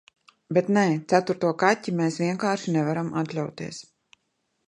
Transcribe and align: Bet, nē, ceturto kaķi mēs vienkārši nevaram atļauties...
Bet, 0.57 0.69
nē, 0.77 0.85
ceturto 1.11 1.51
kaķi 1.63 1.93
mēs 1.99 2.17
vienkārši 2.23 2.75
nevaram 2.79 3.13
atļauties... 3.23 3.83